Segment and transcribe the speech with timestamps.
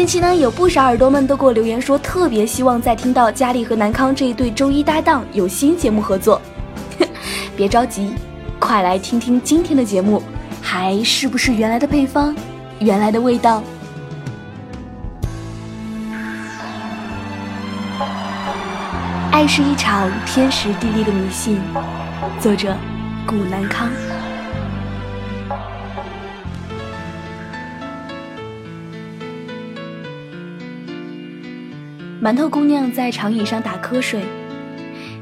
[0.00, 6.40] 近期呢，有不少耳朵们都给我留言说，特别希望再听到佳丽和南康这一对周一搭档有新节目合作。
[7.54, 8.14] 别着急，
[8.58, 10.22] 快来听听今天的节目。
[10.62, 12.34] 还是不是原来的配方，
[12.78, 13.62] 原来的味道？
[19.30, 21.60] 爱是一场天时地利的迷信。
[22.40, 22.74] 作者：
[23.26, 23.90] 古南康。
[32.22, 34.22] 馒头姑娘在长椅上打瞌睡，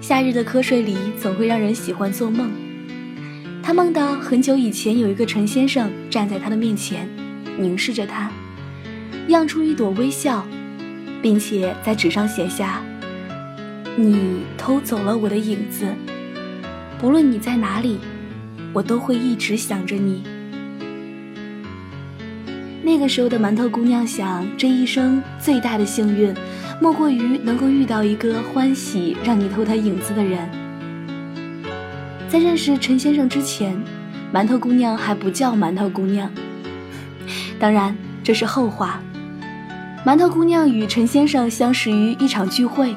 [0.00, 2.50] 夏日的瞌睡里总会让人喜欢做梦。
[3.62, 7.08] 她梦到很久以前有一个陈先生站在她的面前，
[7.56, 8.32] 凝视着她，
[9.28, 10.44] 漾出一朵微笑，
[11.22, 12.82] 并且在纸上写下
[13.94, 15.86] ：“你偷走了我的影子，
[16.98, 18.00] 不论你在哪里，
[18.72, 20.24] 我都会一直想着你。”
[22.82, 26.34] 那个时候的馒头姑娘想，这一生最大的幸运，
[26.80, 30.48] 莫过于能够遇到一个欢喜让你偷他影子的人。
[32.28, 33.76] 在认识陈先生之前，
[34.32, 36.30] 馒头姑娘还不叫馒头姑娘。
[37.58, 39.00] 当然，这是后话。
[40.06, 42.94] 馒头姑娘与陈先生相识于一场聚会，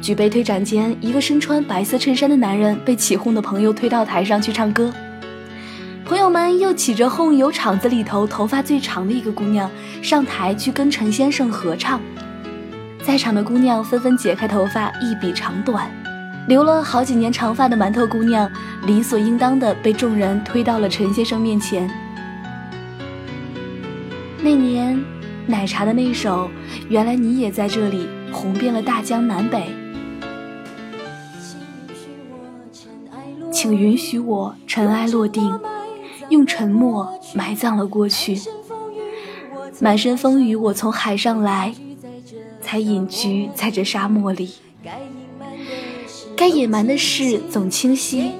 [0.00, 4.92] 举杯推盏间，一个身穿白色衬衫的男人被起哄的朋友推到台上去唱歌，
[6.04, 9.68] 朋友们又起着哄，由场子里头头发最长的一个姑娘
[10.00, 12.00] 上台去跟陈先生合唱，
[13.06, 15.88] 在场的姑娘纷纷解开头发一比长短。
[16.48, 18.50] 留了好几年长发的馒头姑娘，
[18.84, 21.88] 理所应当的被众人推到了陈先生面前。
[24.42, 25.00] 那年，
[25.46, 26.48] 奶茶的那首
[26.88, 29.72] 《原来你也在这里》红遍了大江南北。
[33.52, 35.56] 请允许我尘埃落定，
[36.28, 38.36] 用沉默埋葬了过去。
[39.78, 41.72] 满身风雨，我从海上来，
[42.66, 44.50] 才隐居在这沙漠里。
[46.36, 48.32] 该隐瞒的事总清晰，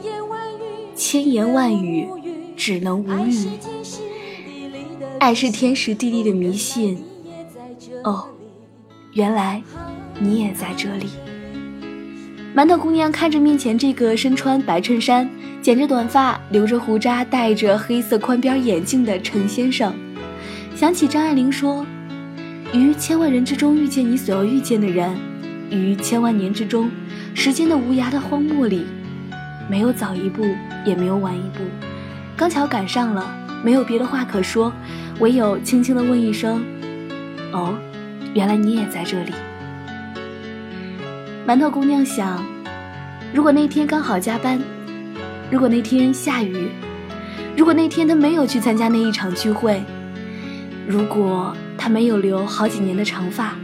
[0.97, 2.09] 千言万语
[2.57, 3.49] 只能无语。
[5.21, 6.99] 爱是天时地利的迷信。
[8.03, 8.27] 哦，
[9.13, 9.63] 原来
[10.19, 11.07] 你也在这里。
[12.53, 15.31] 馒头姑娘看着面前这个身穿白衬衫、
[15.63, 19.95] 剪着短发、留着胡渣、戴着黑色宽边眼镜的陈先生，
[20.75, 21.87] 想起张爱玲说
[22.73, 25.17] ：“于千万人之中遇见你所要遇见的人，
[25.71, 26.91] 于千万年之中。”
[27.39, 28.87] 时间的无涯的荒漠里，
[29.69, 30.43] 没有早一步，
[30.87, 31.63] 也没有晚一步，
[32.35, 33.31] 刚巧赶上了，
[33.63, 34.73] 没有别的话可说，
[35.21, 36.65] 唯有轻轻的问一声
[37.53, 37.77] ：“哦，
[38.33, 39.35] 原来你也在这里。”
[41.47, 42.43] 馒头姑娘想，
[43.35, 44.59] 如果那天刚好加班，
[45.51, 46.71] 如果那天下雨，
[47.55, 49.83] 如果那天她没有去参加那一场聚会，
[50.89, 51.55] 如果
[51.87, 53.55] 他没有留好几年的长发，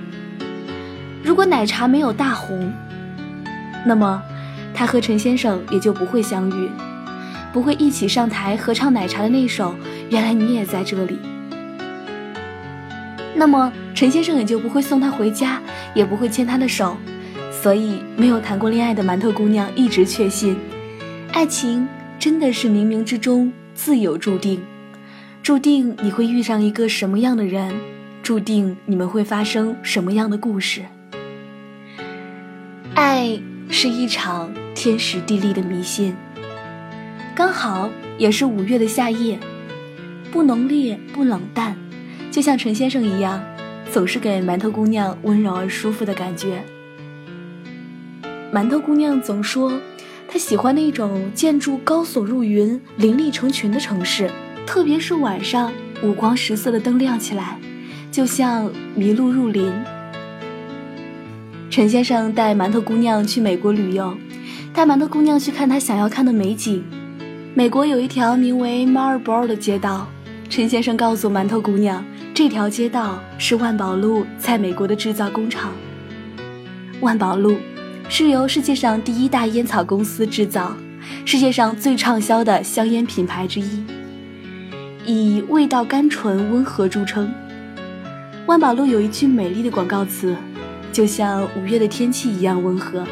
[1.24, 2.72] 如果奶茶没有大红。
[3.84, 4.22] 那么，
[4.72, 6.70] 他和陈先生也就不会相遇，
[7.52, 9.70] 不会一起上台合唱奶茶的那首
[10.08, 11.14] 《原来你也在这里》。
[13.34, 15.60] 那么，陈先生也就不会送她回家，
[15.92, 16.96] 也不会牵她的手。
[17.50, 20.56] 所以，没有谈过恋爱的馒头姑娘一直确信，
[21.32, 21.88] 爱情
[22.20, 24.62] 真的是冥冥之中自有注定，
[25.42, 27.74] 注定你会遇上一个什么样的人，
[28.22, 30.82] 注定你们会发生什么样的故事。
[32.94, 33.40] 爱。
[33.70, 36.14] 是一场天时地利的迷信，
[37.34, 37.88] 刚好
[38.18, 39.38] 也是五月的夏夜，
[40.30, 41.74] 不浓烈不冷淡，
[42.30, 43.42] 就像陈先生一样，
[43.90, 46.62] 总是给馒头姑娘温柔而舒服的感觉。
[48.52, 49.72] 馒头姑娘总说，
[50.28, 54.30] 她喜欢那种建筑高耸入云、林立成群的城市，
[54.66, 57.58] 特别是晚上五光十色的灯亮起来，
[58.12, 59.72] 就像迷路入林。
[61.70, 64.14] 陈先生带馒头姑娘去美国旅游，
[64.74, 66.84] 带馒头姑娘去看他想要看的美景。
[67.54, 70.06] 美国有一条名为 Marlboro 的街道，
[70.50, 72.04] 陈先生告诉馒头姑娘，
[72.34, 75.72] 这条街道是万宝路在美国的制造工厂。
[77.00, 77.56] 万宝路
[78.10, 80.76] 是由世界上第一大烟草公司制造，
[81.24, 83.82] 世界上最畅销的香烟品牌之一，
[85.06, 87.32] 以味道甘醇温和著称。
[88.44, 90.34] 万宝路有一句美丽的广告词，
[90.92, 93.06] 就像五月的天气一样温和。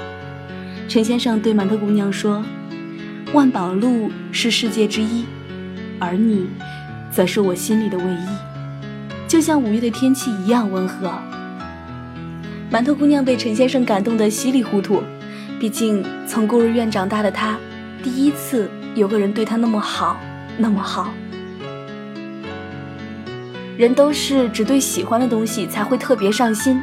[0.88, 2.44] 陈先生对馒头姑娘说
[3.32, 5.24] ：“万宝路是世界之一，
[6.00, 6.48] 而你，
[7.12, 11.12] 则是我心里的唯一，就像五月的天气一样温和。”
[12.68, 15.00] 馒头姑娘被陈先生感动得稀里糊涂，
[15.60, 17.56] 毕竟从孤儿院长大的她，
[18.02, 20.18] 第一次有个人对她那么好，
[20.58, 21.14] 那么好。
[23.80, 26.78] 人都是只对喜欢的东西才会特别上心，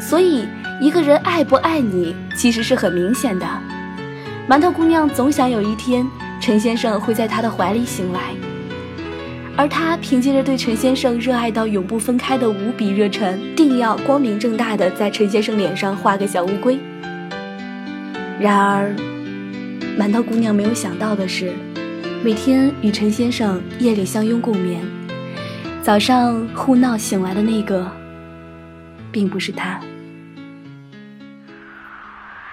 [0.00, 0.48] 所以
[0.80, 3.46] 一个人爱不爱你其实是很明显的。
[4.48, 6.04] 馒头姑娘总想有一天
[6.40, 8.34] 陈先生会在她的怀里醒来，
[9.56, 16.80] 而她凭借着对陈先生热爱到永不分开的无比热忱，定要光明正大的在陈先生脸上画个小乌龟。
[18.40, 18.92] 然而，
[19.96, 21.52] 馒头姑娘没有想到的是，
[22.24, 24.82] 每天与陈先生夜里相拥共眠。
[25.88, 27.90] 早上互闹醒来的那个，
[29.10, 29.80] 并不是他。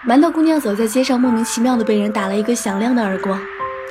[0.07, 3.37] 馒头姑娘走在街上，莫名其妙的被人打了一个响亮的耳光。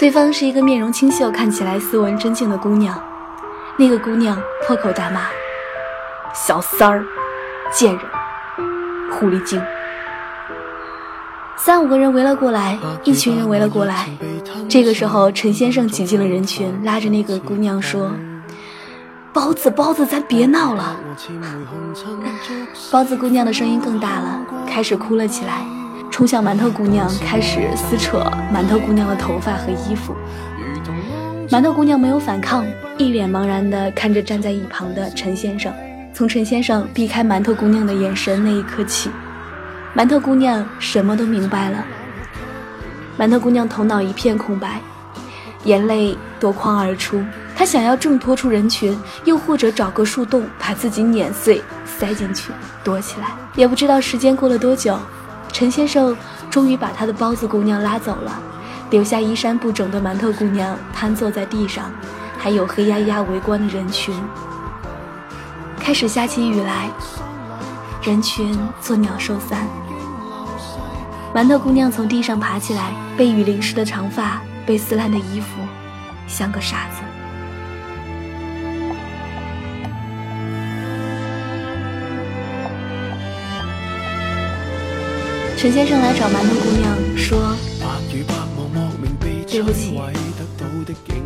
[0.01, 2.99] 对方是一个面容清秀、看起来斯文真静的姑娘。
[3.77, 5.27] 那个姑娘破口大骂
[6.35, 7.05] ：“小三儿，
[7.71, 8.03] 贱人，
[9.13, 9.61] 狐狸精！”
[11.55, 14.09] 三五个人围了过来，一群人围了过来。
[14.71, 18.11] 这个时候，陈先生挤进了人群，拉着那个姑娘说。
[19.35, 20.97] 包子，包子，咱别闹了。
[22.93, 25.67] 包子姑娘的声音更大了，开始哭了起来，
[26.09, 30.15] 冲向馒头姑娘，开始撕扯馒头姑娘的头发和衣服。
[31.49, 32.65] 馒头姑娘没有反抗，
[32.97, 35.75] 一脸茫然地看着站在一旁的陈先生。
[36.13, 39.11] 从陈先生避开馒头姑娘的眼神那一刻起，
[39.97, 41.85] 馒头姑娘什么都明白了。
[43.19, 44.81] 馒头姑娘头脑一片空白，
[45.65, 47.21] 眼泪夺眶而出。
[47.57, 52.51] 他想要挣脱出人群，又或者找个树洞把自己碾碎，塞进去
[52.83, 53.29] 躲起来。
[53.55, 54.99] 也不知道时间过了多久，
[55.53, 56.17] 陈先生
[56.51, 58.41] 终于把他的包子姑娘拉走了，
[58.91, 61.93] 留下衣衫不整的馒头姑娘瘫坐在地上，
[62.37, 64.15] 还有黑压压围观的人群。
[65.79, 66.91] 开始下起雨来，
[68.03, 69.67] 人群作鸟兽散。
[71.33, 75.61] 馒头姑娘从地上爬起来，被雨淋湿的长发，被撕烂的衣服，
[76.27, 77.04] 像个傻子。
[85.65, 87.57] 陈先生来找馒头姑娘说
[89.49, 89.99] ：“对不起，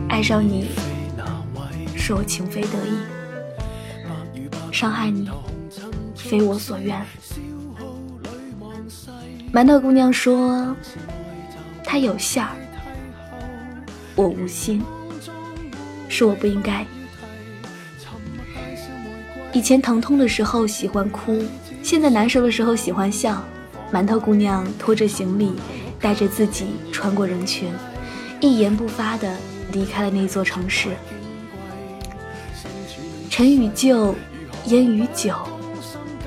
[0.08, 0.70] 爱上你
[1.96, 3.00] 是我情非得已，
[4.70, 5.29] 伤害你
[6.14, 7.05] 非我所愿。”
[9.52, 10.73] 馒头姑娘说
[11.82, 12.55] ：“他有馅儿，
[14.14, 14.81] 我无心，
[16.08, 16.87] 是我不应该。
[19.52, 21.43] 以前疼痛的时候喜欢哭，
[21.82, 23.43] 现在难受的时候喜欢笑。”
[23.93, 25.52] 馒头姑娘拖着行李，
[26.00, 27.73] 带着自己穿过人群，
[28.40, 29.35] 一言不发地
[29.73, 30.90] 离开了那座城市。
[33.31, 34.14] 尘与旧，
[34.67, 35.35] 烟与酒，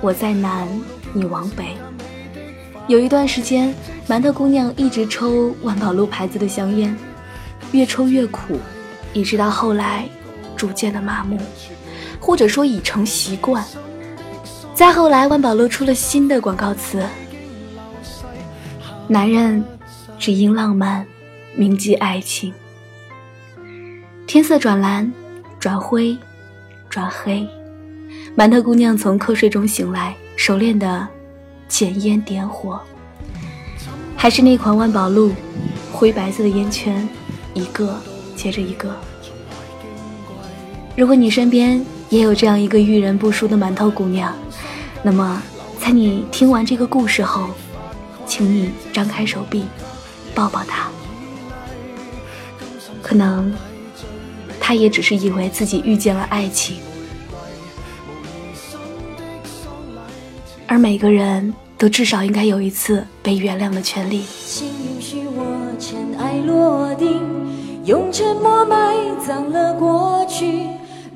[0.02, 0.68] 我在南，
[1.14, 1.78] 你往北。
[2.88, 3.74] 有一段时间，
[4.08, 6.98] 馒头姑娘一直抽万宝路牌子的香烟，
[7.72, 8.58] 越抽越苦，
[9.14, 10.10] 一直到后来
[10.56, 11.38] 逐渐的麻木，
[12.20, 13.64] 或者说已成习惯。
[14.74, 17.04] 再后来，万宝路出了新的广告词。
[19.12, 19.62] 男人
[20.18, 21.06] 只因浪漫
[21.54, 22.54] 铭记爱情。
[24.26, 25.12] 天色转蓝，
[25.60, 26.18] 转灰，
[26.90, 27.46] 转黑。
[28.38, 31.06] 馒头姑娘从瞌睡中醒来，熟练的
[31.68, 32.80] 捡烟点火，
[34.16, 35.34] 还是那款万宝路，
[35.92, 37.06] 灰白色的烟圈，
[37.54, 38.02] 一个
[38.38, 38.96] 接着一个。
[40.96, 44.34] 如果你身边也有这样一个遇人不淑的馒头姑娘，
[45.04, 45.44] 那么
[45.82, 47.50] 在你听完这个故事后。
[48.32, 49.66] 请你张开手臂，
[50.34, 50.90] 抱抱他。
[53.02, 53.54] 可能，
[54.58, 56.78] 他也只是以为自己遇见了爱情。
[60.66, 64.24] 而每个人都至少应该有一次被原谅的权利。
[64.46, 67.20] 请允许我尘埃落定，
[67.84, 68.96] 用沉默埋
[69.28, 70.68] 葬了过去。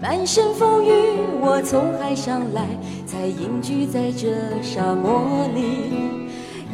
[0.02, 0.92] 满身风雨，
[1.40, 2.68] 我从海上来，
[3.08, 4.28] 才隐居在这
[4.62, 5.95] 沙漠里。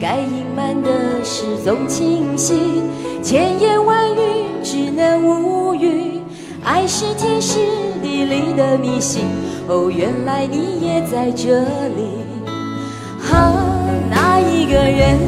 [0.01, 2.81] 该隐瞒的事总清晰，
[3.21, 4.17] 千言万语
[4.63, 6.19] 只能无语。
[6.63, 7.59] 爱是天时
[8.01, 9.25] 地利的迷信，
[9.67, 12.25] 哦，原来你也在这里。
[13.19, 13.53] 哈，
[14.09, 15.19] 那一个人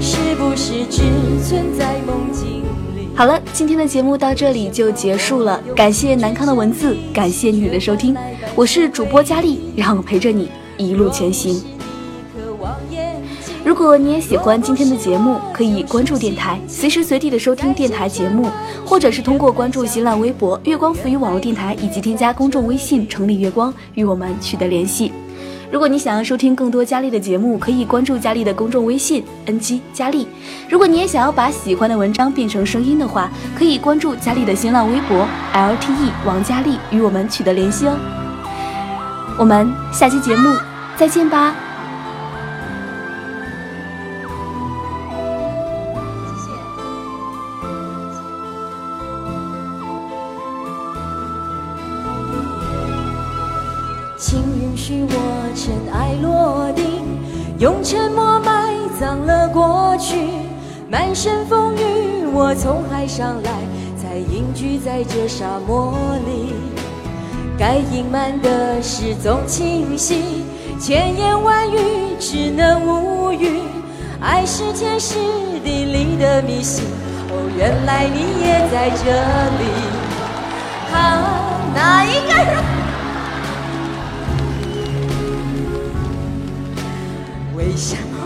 [0.00, 1.02] 是不是只
[1.46, 2.62] 存在梦境
[2.96, 3.10] 里？
[3.14, 8.16] 好了，今天的节目到这里就结束了，感谢南康的文字，感谢你的收听。
[8.54, 11.62] 我是主播佳丽，让我陪着你一路前行。
[13.72, 18.50] 如果你也喜欢今天的节目，可以关注电台，随时随地的收听电台节目，
[18.84, 25.10] 或者是通过关注新浪微博“月光浮语网络电台”以及添加公众微信“城里月光”与我们取得联系。
[25.70, 30.28] 如果你想要收听更多佳丽的节目，可以关注佳丽的公众微信 “ng 佳丽”。
[30.68, 37.96] 如果你也想要把喜欢的文章变成声音的话，可以关注佳丽的新浪微博 “lte 王佳丽”与我们取得联系哦。
[39.38, 40.58] 我们下期节目
[40.94, 41.54] 再见吧。
[54.22, 55.16] 请允许我
[55.52, 56.84] 尘埃落定，
[57.58, 60.28] 用沉默埋葬了过去。
[60.88, 63.50] 满身风雨，我从海上来，
[64.00, 65.92] 才隐居在这沙漠
[66.24, 66.54] 里。
[67.58, 70.44] 该隐瞒的事总清晰，
[70.78, 73.60] 千言万语只能无语。
[74.20, 75.18] 爱是天时
[75.64, 76.84] 地利的迷信，
[77.28, 79.04] 哦，原来你也在这
[79.58, 79.64] 里。
[80.94, 82.81] 啊，哪一个人？
[87.72, 88.18] 为什么？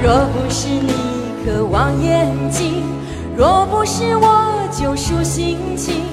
[0.00, 0.92] 若不是你
[1.44, 2.84] 渴望眼睛，
[3.36, 6.04] 若不是我救赎心情，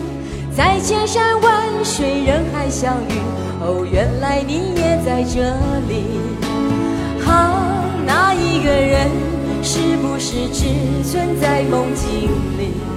[0.52, 3.14] 在千山万水人海相遇，
[3.62, 5.44] 哦，原来你也在这
[5.88, 6.18] 里。
[7.24, 9.12] 啊，那一个人
[9.62, 10.66] 是不是只
[11.08, 12.97] 存在梦境里？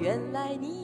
[0.00, 0.79] 原来你。